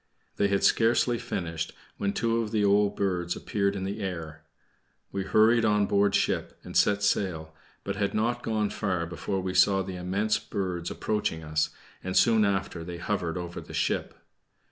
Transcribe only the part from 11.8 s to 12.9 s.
and soon after